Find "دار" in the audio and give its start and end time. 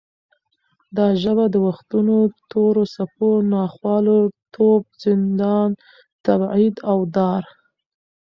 7.15-7.43